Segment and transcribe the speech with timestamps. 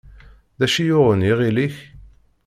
[0.59, 1.75] D acu i yuɣen iɣil-ik?